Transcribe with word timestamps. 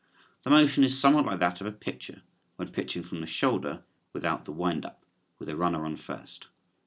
The 0.41 0.49
motion 0.49 0.83
is 0.83 0.99
somewhat 0.99 1.27
like 1.27 1.37
that 1.41 1.61
of 1.61 1.67
a 1.67 1.71
pitcher, 1.71 2.23
when 2.55 2.71
pitching 2.71 3.03
from 3.03 3.21
the 3.21 3.27
shoulder 3.27 3.83
without 4.13 4.45
the 4.45 4.51
"wind 4.51 4.83
up," 4.83 5.05
with 5.37 5.47
a 5.47 5.55
runner 5.55 5.85
on 5.85 5.95
first. 5.95 6.47